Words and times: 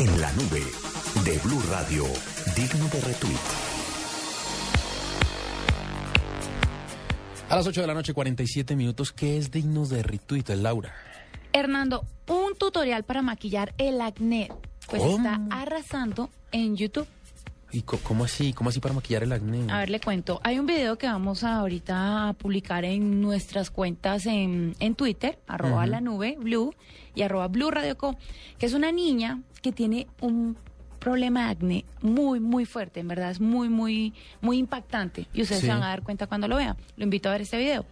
En 0.00 0.20
la 0.20 0.30
nube 0.32 0.62
de 1.24 1.38
Blue 1.38 1.60
Radio, 1.70 2.04
digno 2.54 2.88
de 2.88 3.00
retweet. 3.00 3.38
A 7.48 7.56
las 7.56 7.66
8 7.66 7.80
de 7.80 7.86
la 7.86 7.94
noche, 7.94 8.14
47 8.14 8.76
minutos. 8.76 9.12
¿Qué 9.12 9.38
es 9.38 9.50
digno 9.50 9.86
de 9.86 10.04
retweet, 10.04 10.44
Laura? 10.54 10.94
Hernando, 11.52 12.04
un 12.28 12.54
tutorial 12.56 13.02
para 13.02 13.22
maquillar 13.22 13.74
el 13.78 14.00
acné. 14.00 14.48
Pues 14.86 15.02
¿Cómo? 15.02 15.16
está 15.16 15.40
arrasando 15.50 16.30
en 16.52 16.76
YouTube. 16.76 17.08
¿Y 17.70 17.82
cómo 17.82 18.24
así? 18.24 18.52
¿Cómo 18.54 18.70
así 18.70 18.80
para 18.80 18.94
maquillar 18.94 19.22
el 19.24 19.32
acné? 19.32 19.70
A 19.70 19.78
ver, 19.80 19.90
le 19.90 20.00
cuento. 20.00 20.40
Hay 20.42 20.58
un 20.58 20.64
video 20.66 20.96
que 20.96 21.06
vamos 21.06 21.44
a 21.44 21.56
ahorita 21.56 22.28
a 22.28 22.32
publicar 22.32 22.84
en 22.84 23.20
nuestras 23.20 23.70
cuentas 23.70 24.24
en, 24.26 24.74
en 24.80 24.94
Twitter, 24.94 25.38
arroba 25.46 25.86
la 25.86 26.00
nube 26.00 26.36
blue 26.40 26.74
y 27.14 27.22
arroba 27.22 27.48
blue 27.48 27.70
radio 27.70 27.96
co, 27.98 28.16
que 28.58 28.64
es 28.66 28.72
una 28.72 28.90
niña 28.90 29.42
que 29.60 29.72
tiene 29.72 30.06
un 30.20 30.56
problema 30.98 31.44
de 31.44 31.50
acné 31.50 31.84
muy, 32.00 32.40
muy 32.40 32.64
fuerte. 32.64 33.00
En 33.00 33.08
verdad 33.08 33.30
es 33.30 33.40
muy, 33.40 33.68
muy, 33.68 34.14
muy 34.40 34.56
impactante. 34.58 35.26
Y 35.34 35.42
ustedes 35.42 35.60
Sí. 35.60 35.66
se 35.66 35.72
van 35.72 35.82
a 35.82 35.88
dar 35.88 36.02
cuenta 36.02 36.26
cuando 36.26 36.48
lo 36.48 36.56
vean. 36.56 36.76
Lo 36.96 37.04
invito 37.04 37.28
a 37.28 37.32
ver 37.32 37.42
este 37.42 37.58
video. 37.58 37.84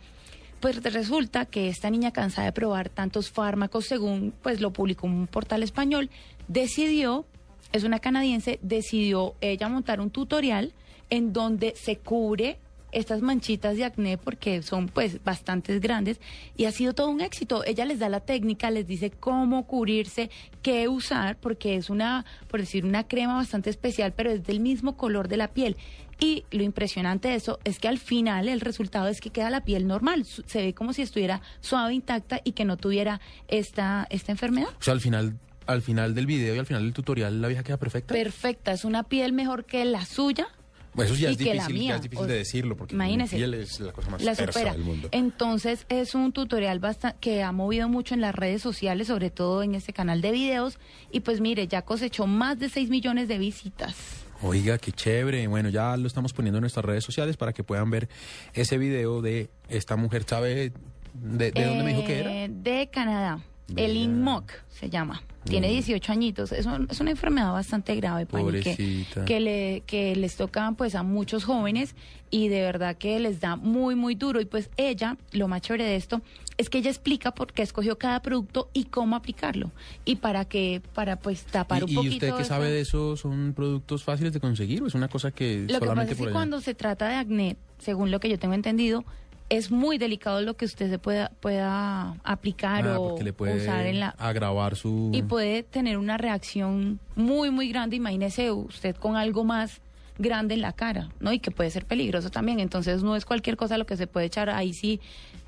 Pues 0.60 0.82
resulta 0.82 1.44
que 1.44 1.68
esta 1.68 1.90
niña 1.90 2.12
cansada 2.12 2.46
de 2.46 2.52
probar 2.52 2.88
tantos 2.88 3.30
fármacos, 3.30 3.84
según 3.84 4.32
pues 4.42 4.62
lo 4.62 4.72
publicó 4.72 5.06
un 5.06 5.26
portal 5.26 5.62
español, 5.62 6.08
decidió, 6.48 7.26
es 7.72 7.84
una 7.84 7.98
canadiense, 7.98 8.58
decidió 8.62 9.34
ella 9.40 9.68
montar 9.68 10.00
un 10.00 10.10
tutorial 10.10 10.72
en 11.10 11.32
donde 11.32 11.74
se 11.76 11.96
cubre 11.96 12.58
estas 12.92 13.20
manchitas 13.20 13.76
de 13.76 13.84
acné 13.84 14.16
porque 14.16 14.62
son 14.62 14.88
pues 14.88 15.22
bastantes 15.22 15.80
grandes 15.80 16.18
y 16.56 16.64
ha 16.64 16.72
sido 16.72 16.94
todo 16.94 17.08
un 17.10 17.20
éxito. 17.20 17.64
Ella 17.64 17.84
les 17.84 17.98
da 17.98 18.08
la 18.08 18.20
técnica, 18.20 18.70
les 18.70 18.86
dice 18.86 19.10
cómo 19.10 19.66
cubrirse, 19.66 20.30
qué 20.62 20.88
usar, 20.88 21.36
porque 21.36 21.76
es 21.76 21.90
una, 21.90 22.24
por 22.48 22.60
decir, 22.60 22.84
una 22.84 23.06
crema 23.06 23.34
bastante 23.34 23.70
especial, 23.70 24.12
pero 24.16 24.30
es 24.30 24.44
del 24.44 24.60
mismo 24.60 24.96
color 24.96 25.28
de 25.28 25.36
la 25.36 25.48
piel. 25.48 25.76
Y 26.18 26.44
lo 26.50 26.62
impresionante 26.62 27.28
de 27.28 27.34
eso 27.34 27.58
es 27.64 27.78
que 27.78 27.88
al 27.88 27.98
final 27.98 28.48
el 28.48 28.60
resultado 28.60 29.08
es 29.08 29.20
que 29.20 29.28
queda 29.28 29.50
la 29.50 29.64
piel 29.64 29.86
normal, 29.86 30.24
se 30.24 30.62
ve 30.62 30.72
como 30.72 30.94
si 30.94 31.02
estuviera 31.02 31.42
suave, 31.60 31.92
intacta 31.92 32.40
y 32.42 32.52
que 32.52 32.64
no 32.64 32.78
tuviera 32.78 33.20
esta, 33.48 34.06
esta 34.08 34.32
enfermedad. 34.32 34.70
O 34.80 34.82
sea, 34.82 34.94
al 34.94 35.02
final, 35.02 35.36
al 35.66 35.82
final 35.82 36.14
del 36.14 36.26
video 36.26 36.54
y 36.54 36.58
al 36.58 36.66
final 36.66 36.82
del 36.82 36.92
tutorial, 36.92 37.40
la 37.42 37.48
vieja 37.48 37.62
queda 37.62 37.76
perfecta. 37.76 38.14
Perfecta, 38.14 38.72
es 38.72 38.84
una 38.84 39.02
piel 39.04 39.32
mejor 39.32 39.64
que 39.64 39.84
la 39.84 40.04
suya. 40.04 40.46
Bueno, 40.94 41.12
eso 41.12 41.20
ya 41.20 41.28
y 41.28 41.32
es 41.32 41.36
que 41.38 41.44
la 41.44 41.52
difícil, 41.52 41.74
mía. 41.74 41.88
ya 41.90 41.96
es 41.96 42.02
difícil 42.02 42.24
O- 42.24 42.26
de 42.28 42.34
decirlo, 42.36 42.74
porque 42.74 42.94
imagínese, 42.94 43.36
mi 43.36 43.40
piel 43.40 43.52
es 43.54 43.80
la 43.80 43.92
cosa 43.92 44.08
más 44.08 44.22
la 44.22 44.34
supera. 44.34 44.72
del 44.72 44.82
mundo. 44.82 45.08
Entonces 45.12 45.84
es 45.90 46.14
un 46.14 46.32
tutorial 46.32 46.80
que 47.20 47.42
ha 47.42 47.52
movido 47.52 47.88
mucho 47.90 48.14
en 48.14 48.22
las 48.22 48.34
redes 48.34 48.62
sociales, 48.62 49.08
sobre 49.08 49.28
todo 49.30 49.62
en 49.62 49.74
este 49.74 49.92
canal 49.92 50.22
de 50.22 50.30
videos. 50.32 50.78
Y 51.12 51.20
pues 51.20 51.42
mire, 51.42 51.68
ya 51.68 51.82
cosechó 51.82 52.26
más 52.26 52.58
de 52.58 52.70
6 52.70 52.88
millones 52.88 53.28
de 53.28 53.36
visitas. 53.36 53.94
Oiga, 54.40 54.78
qué 54.78 54.90
chévere. 54.90 55.46
Bueno, 55.48 55.68
ya 55.68 55.96
lo 55.98 56.06
estamos 56.06 56.32
poniendo 56.32 56.58
en 56.58 56.62
nuestras 56.62 56.84
redes 56.86 57.04
sociales 57.04 57.36
para 57.36 57.52
que 57.52 57.62
puedan 57.62 57.90
ver 57.90 58.08
ese 58.54 58.78
video 58.78 59.20
de 59.20 59.50
esta 59.68 59.96
mujer, 59.96 60.24
¿sabe 60.26 60.72
de, 61.14 61.50
de 61.52 61.64
dónde 61.64 61.84
me 61.84 61.90
dijo 61.94 62.06
que 62.06 62.18
era? 62.20 62.32
Eh, 62.32 62.48
De 62.50 62.88
Canadá. 62.90 63.40
Vea. 63.68 63.86
Elin 63.86 64.22
Mock 64.22 64.52
se 64.68 64.88
llama. 64.90 65.22
Tiene 65.44 65.68
18 65.68 66.10
añitos. 66.12 66.50
Es, 66.50 66.66
un- 66.66 66.88
es 66.90 66.98
una 67.00 67.12
enfermedad 67.12 67.52
bastante 67.52 67.94
grave, 67.94 68.26
Pani, 68.26 68.60
que, 68.60 69.04
que, 69.26 69.38
le, 69.40 69.82
que 69.86 70.16
les 70.16 70.34
toca 70.36 70.72
pues 70.76 70.96
a 70.96 71.04
muchos 71.04 71.44
jóvenes 71.44 71.94
y 72.30 72.48
de 72.48 72.62
verdad 72.62 72.96
que 72.96 73.20
les 73.20 73.40
da 73.40 73.54
muy, 73.54 73.94
muy 73.94 74.16
duro. 74.16 74.40
Y 74.40 74.44
pues 74.44 74.70
ella, 74.76 75.16
lo 75.32 75.46
más 75.46 75.62
chévere 75.62 75.84
de 75.84 75.94
esto, 75.94 76.20
es 76.56 76.68
que 76.68 76.78
ella 76.78 76.90
explica 76.90 77.32
por 77.32 77.52
qué 77.52 77.62
escogió 77.62 77.96
cada 77.96 78.20
producto 78.22 78.70
y 78.72 78.84
cómo 78.86 79.14
aplicarlo. 79.14 79.70
Y 80.04 80.16
para 80.16 80.44
que, 80.46 80.82
para 80.94 81.16
pues 81.20 81.44
tapar 81.44 81.84
un 81.84 81.90
¿Y, 81.90 81.92
y 81.92 81.96
poquito 81.96 82.14
usted 82.16 82.34
qué 82.34 82.42
esa- 82.42 82.54
sabe 82.56 82.70
de 82.72 82.80
eso? 82.80 83.16
¿Son 83.16 83.52
productos 83.54 84.02
fáciles 84.02 84.32
de 84.32 84.40
conseguir 84.40 84.82
o 84.82 84.88
es 84.88 84.94
una 84.94 85.06
cosa 85.08 85.30
que 85.30 85.60
Lo 85.60 85.66
que 85.66 85.72
pasa 85.74 85.84
solamente 85.86 86.12
es 86.14 86.18
por 86.18 86.26
que 86.28 86.32
cuando 86.32 86.60
se 86.60 86.74
trata 86.74 87.08
de 87.08 87.14
acné, 87.16 87.56
según 87.78 88.10
lo 88.10 88.18
que 88.18 88.28
yo 88.28 88.38
tengo 88.38 88.54
entendido, 88.54 89.04
es 89.48 89.70
muy 89.70 89.98
delicado 89.98 90.40
lo 90.40 90.54
que 90.56 90.64
usted 90.64 90.90
se 90.90 90.98
pueda, 90.98 91.30
pueda 91.40 92.16
aplicar 92.24 92.86
Ah, 92.86 92.98
o 92.98 93.20
le 93.20 93.32
puede 93.32 93.56
usar 93.56 93.86
en 93.86 94.00
la... 94.00 94.08
agravar 94.18 94.76
su... 94.76 95.10
Y 95.12 95.22
puede 95.22 95.62
tener 95.62 95.98
una 95.98 96.18
reacción 96.18 96.98
muy, 97.14 97.50
muy 97.50 97.68
grande. 97.68 97.96
Imagínese 97.96 98.50
usted 98.50 98.96
con 98.96 99.16
algo 99.16 99.44
más 99.44 99.80
grande 100.18 100.54
en 100.54 100.62
la 100.62 100.72
cara, 100.72 101.10
¿no? 101.20 101.32
Y 101.32 101.38
que 101.38 101.50
puede 101.50 101.70
ser 101.70 101.84
peligroso 101.84 102.30
también. 102.30 102.58
Entonces 102.60 103.02
no 103.02 103.14
es 103.14 103.24
cualquier 103.24 103.56
cosa 103.56 103.78
lo 103.78 103.86
que 103.86 103.96
se 103.96 104.06
puede 104.06 104.26
echar. 104.26 104.50
Ahí 104.50 104.72
sí 104.72 105.00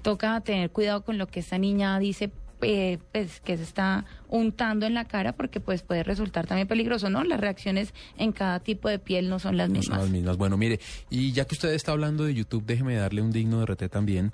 toca 0.02 0.40
tener 0.42 0.70
cuidado 0.70 1.02
con 1.02 1.18
lo 1.18 1.26
que 1.26 1.40
esta 1.40 1.58
niña 1.58 1.98
dice. 1.98 2.30
Eh, 2.62 2.98
pues 3.12 3.40
que 3.40 3.56
se 3.56 3.62
está 3.62 4.04
untando 4.28 4.86
en 4.86 4.94
la 4.94 5.04
cara 5.06 5.32
porque 5.32 5.60
pues 5.60 5.82
puede 5.82 6.02
resultar 6.02 6.46
también 6.46 6.68
peligroso, 6.68 7.08
¿no? 7.10 7.24
Las 7.24 7.40
reacciones 7.40 7.94
en 8.16 8.32
cada 8.32 8.60
tipo 8.60 8.88
de 8.88 8.98
piel 8.98 9.28
no 9.28 9.38
son 9.38 9.56
las 9.56 9.68
No 9.68 9.74
son 9.76 9.80
mismas. 9.80 10.00
las 10.02 10.10
mismas. 10.10 10.36
Bueno, 10.36 10.56
mire, 10.56 10.80
y 11.10 11.32
ya 11.32 11.44
que 11.44 11.54
usted 11.54 11.72
está 11.74 11.92
hablando 11.92 12.24
de 12.24 12.34
YouTube, 12.34 12.64
déjeme 12.66 12.94
darle 12.96 13.22
un 13.22 13.30
digno 13.32 13.60
de 13.60 13.66
RT 13.66 13.88
también. 13.90 14.32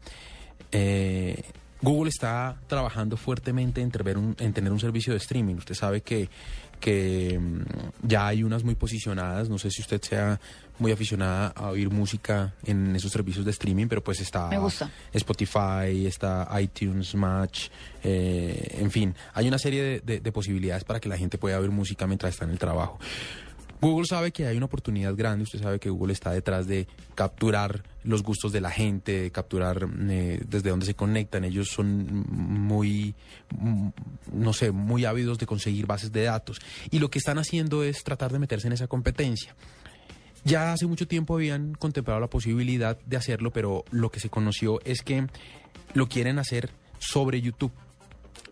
Eh, 0.73 1.43
Google 1.85 2.09
está 2.09 2.57
trabajando 2.67 3.17
fuertemente 3.17 3.81
en, 3.81 3.91
tener 3.91 4.17
un, 4.19 4.35
en 4.39 4.53
tener 4.53 4.73
un 4.73 4.81
servicio 4.81 5.13
de 5.13 5.19
streaming. 5.19 5.55
Usted 5.57 5.75
sabe 5.75 6.01
que, 6.01 6.29
que 6.81 7.39
mm, 7.41 7.63
ya 8.09 8.27
hay 8.27 8.43
unas 8.43 8.65
muy 8.65 8.75
posicionadas. 8.75 9.49
No 9.49 9.59
sé 9.59 9.71
si 9.71 9.83
usted 9.83 10.01
sea 10.03 10.41
muy 10.79 10.91
aficionada 10.91 11.49
a 11.55 11.69
oír 11.69 11.89
música 11.91 12.55
en 12.65 12.97
esos 12.97 13.13
servicios 13.13 13.45
de 13.45 13.53
streaming, 13.53 13.87
pero 13.87 14.03
pues 14.03 14.21
está 14.21 14.49
Me 14.49 14.59
gusta. 14.59 14.91
Spotify, 15.13 16.07
está 16.07 16.49
iTunes 16.61 17.15
Match, 17.15 17.69
eh, 18.03 18.79
en 18.81 18.91
fin, 18.91 19.15
hay 19.35 19.47
una 19.47 19.59
serie 19.59 19.83
de, 19.83 20.01
de- 20.01 20.21
de 20.21 20.33
posibilidades 20.33 20.83
para 20.85 20.99
que 20.99 21.09
la 21.09 21.17
gente 21.17 21.39
pueda 21.39 21.61
oír 21.61 21.71
música 21.71 22.07
mientras 22.09 22.33
está 22.35 22.45
en 22.45 22.51
el 22.51 22.59
trabajo. 22.59 22.99
Google 23.85 24.07
sabe 24.07 24.33
que 24.33 24.47
hay 24.47 24.57
una 24.57 24.65
oportunidad 24.65 25.15
grande, 25.15 25.43
usted 25.43 25.61
sabe 25.61 25.79
que 25.79 25.91
Google 25.91 26.15
está 26.15 26.31
detrás 26.31 26.67
de 26.67 26.89
capturar 27.15 27.83
los 28.03 28.23
gustos 28.23 28.51
de 28.51 28.63
la 28.63 28.71
gente, 28.71 29.21
de 29.21 29.31
capturar 29.31 29.87
eh, 30.09 30.43
desde 30.49 30.71
dónde 30.71 30.87
se 30.87 30.95
conectan. 30.95 31.45
Ellos 31.45 31.69
son 31.69 32.25
muy, 32.31 33.15
mm, 33.55 33.89
no 34.33 34.55
sé, 34.55 34.71
muy 34.71 35.05
ávidos 35.05 35.37
de 35.37 35.45
conseguir 35.45 35.85
bases 35.85 36.11
de 36.13 36.23
datos. 36.23 36.63
Y 36.91 36.99
lo 36.99 37.11
que 37.11 37.19
están 37.19 37.37
haciendo 37.37 37.85
es 37.85 38.03
tratar 38.05 38.33
de 38.33 38.39
meterse 38.39 38.69
en 38.69 38.73
esa 38.73 38.87
competencia. 38.87 39.55
Ya 40.45 40.73
hace 40.73 40.87
mucho 40.87 41.07
tiempo 41.07 41.35
habían 41.35 41.75
contemplado 41.75 42.21
la 42.21 42.31
posibilidad 42.31 42.99
de 43.05 43.19
hacerlo, 43.19 43.51
pero 43.51 43.85
lo 43.91 44.11
que 44.11 44.19
se 44.19 44.31
conoció 44.31 44.81
es 44.87 45.03
que 45.03 45.27
lo 45.93 46.09
quieren 46.09 46.39
hacer 46.39 46.71
sobre 46.99 47.43
YouTube. 47.43 47.73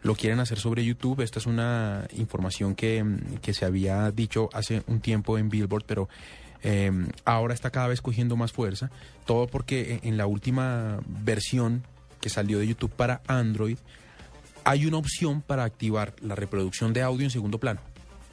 Lo 0.02 0.14
quieren 0.14 0.40
hacer 0.40 0.58
sobre 0.58 0.84
YouTube. 0.84 1.20
Esta 1.20 1.38
es 1.38 1.46
una 1.46 2.06
información 2.16 2.74
que, 2.74 3.02
mm, 3.02 3.36
que 3.40 3.54
se 3.54 3.64
había 3.64 4.10
dicho 4.10 4.48
hace 4.52 4.82
un 4.86 5.00
tiempo 5.00 5.38
en 5.38 5.48
Billboard, 5.48 5.84
pero 5.86 6.08
eh, 6.62 6.90
ahora 7.24 7.54
está 7.54 7.70
cada 7.70 7.88
vez 7.88 8.00
cogiendo 8.00 8.36
más 8.36 8.52
fuerza. 8.52 8.90
Todo 9.26 9.46
porque 9.46 10.00
en 10.02 10.12
en 10.12 10.16
la 10.16 10.26
última 10.26 11.00
versión 11.06 11.84
que 12.20 12.28
salió 12.28 12.58
de 12.58 12.68
YouTube 12.68 12.92
para 12.92 13.20
Android 13.26 13.78
hay 14.64 14.86
una 14.86 14.98
opción 14.98 15.42
para 15.42 15.64
activar 15.64 16.14
la 16.20 16.34
reproducción 16.34 16.92
de 16.92 17.02
audio 17.02 17.24
en 17.24 17.30
segundo 17.30 17.58
plano. 17.58 17.80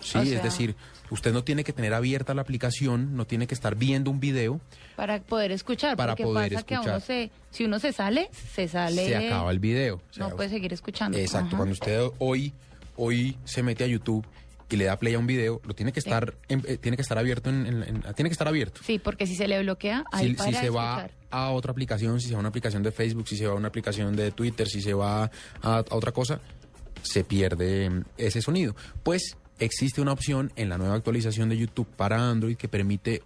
Sí, 0.02 0.18
O 0.18 0.22
es 0.22 0.42
decir, 0.44 0.76
usted 1.10 1.34
no 1.34 1.44
tiene 1.44 1.64
que 1.64 1.74
tener 1.74 1.94
abierta 1.94 2.34
la 2.34 2.42
aplicación, 2.42 3.16
no 3.16 3.26
tiene 3.28 3.48
que 3.48 3.54
estar 3.54 3.76
viendo 3.76 4.10
un 4.12 4.20
video, 4.20 4.62
Para 4.96 5.20
poder 5.22 5.52
escuchar, 5.52 5.98
Para 5.98 6.14
porque 6.14 6.24
poder 6.24 6.54
pasa 6.54 6.66
que 6.66 6.76
a 6.76 6.82
uno 6.82 6.98
escuchar. 6.98 7.08
se, 7.08 7.32
si 7.52 7.66
uno 7.66 7.80
se 7.80 7.92
sale, 7.94 8.30
se 8.56 8.68
sale. 8.68 9.06
se 9.06 9.16
acaba 9.28 9.52
el 9.52 9.60
video. 9.60 9.96
O 9.96 10.14
sea, 10.14 10.28
No 10.30 10.36
puede 10.36 10.50
seguir 10.50 10.72
escuchando. 10.74 11.18
Exacto, 11.18 11.48
Ajá. 11.50 11.58
cuando 11.58 11.74
usted 11.74 12.02
hoy, 12.20 12.54
hoy 12.96 13.38
se 13.46 13.62
mete 13.64 13.84
a 13.84 13.88
YouTube 13.88 14.26
y 14.72 14.76
le 14.78 14.86
da 14.86 14.98
play 15.00 15.16
a 15.16 15.20
un 15.20 15.26
video, 15.26 15.62
lo 15.66 15.74
tiene 15.74 15.92
que 15.92 16.00
estar, 16.00 16.36
en- 16.48 16.64
eh, 16.68 16.78
tiene 16.78 16.96
que 16.96 17.02
estar 17.02 17.18
abierto, 17.18 17.50
en, 17.50 17.66
en- 17.66 17.84
en- 17.84 18.02
tiene 18.14 18.30
que 18.30 18.34
estar 18.34 18.48
abierto. 18.48 18.82
Sí, 18.86 19.00
porque 19.00 19.26
si 19.26 19.36
se 19.36 19.48
le 19.48 19.60
bloquea, 19.64 20.04
ahí 20.12 20.30
Si, 20.30 20.34
para 20.36 20.52
si 20.52 20.56
se 20.58 20.70
va 20.70 21.10
a 21.32 21.50
otra 21.52 21.72
aplicación, 21.72 22.22
si 22.22 22.28
se 22.28 22.34
va 22.34 22.38
a 22.38 22.42
una 22.42 22.50
aplicación 22.50 22.84
de 22.84 22.92
Facebook, 22.92 23.28
si 23.28 23.36
se 23.36 23.48
va 23.48 23.54
a 23.54 23.56
una 23.56 23.68
aplicación 23.70 24.16
de 24.16 24.32
Twitter, 24.32 24.68
si 24.70 24.82
se 24.82 24.94
va 24.94 25.24
a, 25.24 25.30
a 25.64 25.80
otra 25.90 26.12
cosa, 26.12 26.40
se 27.02 27.24
pierde 27.24 27.90
mm, 27.90 28.04
ese 28.18 28.42
sonido. 28.42 28.76
Pues 29.02 29.36
existe 29.60 30.02
una 30.02 30.14
opción 30.14 30.52
en 30.56 30.70
la 30.70 30.78
nueva 30.78 30.96
actualización 30.96 31.50
de 31.50 31.58
YouTube 31.58 31.88
para 31.88 32.30
Android 32.30 32.58
que 32.58 32.68
permite 32.68 33.24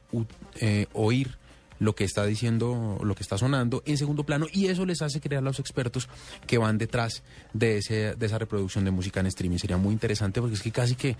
eh, 0.59 0.87
oír 0.93 1.37
lo 1.79 1.95
que 1.95 2.03
está 2.03 2.25
diciendo, 2.25 2.99
lo 3.03 3.15
que 3.15 3.23
está 3.23 3.37
sonando 3.37 3.83
en 3.85 3.97
segundo 3.97 4.23
plano 4.23 4.47
y 4.51 4.67
eso 4.67 4.85
les 4.85 5.01
hace 5.01 5.19
crear 5.19 5.41
a 5.41 5.45
los 5.45 5.59
expertos 5.59 6.07
que 6.47 6.57
van 6.57 6.77
detrás 6.77 7.23
de, 7.53 7.77
ese, 7.77 8.15
de 8.15 8.25
esa 8.25 8.37
reproducción 8.37 8.85
de 8.85 8.91
música 8.91 9.19
en 9.19 9.27
streaming. 9.27 9.57
Sería 9.57 9.77
muy 9.77 9.93
interesante 9.93 10.39
porque 10.39 10.55
es 10.55 10.61
que 10.61 10.71
casi 10.71 10.95
que 10.95 11.17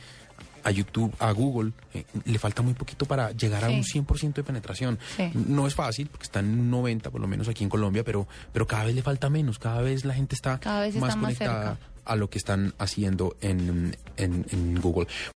a 0.64 0.72
YouTube, 0.72 1.14
a 1.20 1.32
Google, 1.32 1.74
eh, 1.94 2.06
le 2.24 2.40
falta 2.40 2.62
muy 2.62 2.74
poquito 2.74 3.06
para 3.06 3.32
llegar 3.32 3.66
a 3.66 3.70
un 3.70 3.84
100% 3.84 4.34
de 4.34 4.44
penetración. 4.44 4.98
Sí. 5.18 5.30
No 5.34 5.68
es 5.68 5.76
fácil 5.76 6.08
porque 6.08 6.24
está 6.24 6.40
en 6.40 6.58
un 6.58 6.72
90, 6.72 7.12
por 7.12 7.20
lo 7.20 7.28
menos 7.28 7.50
aquí 7.50 7.66
en 7.66 7.70
Colombia, 7.70 8.04
pero, 8.06 8.28
pero 8.54 8.66
cada 8.66 8.86
vez 8.86 8.96
le 8.96 9.02
falta 9.02 9.30
menos, 9.30 9.60
cada 9.60 9.82
vez 9.82 10.06
la 10.06 10.14
gente 10.14 10.36
está 10.36 10.60
Cada 10.60 10.82
vez 10.82 10.96
más 10.96 11.10
está 11.10 11.22
más 11.22 11.36
conectada 11.36 11.76
cerca. 11.76 11.93
A 12.06 12.16
lo 12.16 12.30
que 12.30 12.38
están 12.38 12.74
haciendo 12.78 13.36
en, 13.42 13.96
en, 14.18 14.46
en 14.50 14.82
Google. 14.82 15.08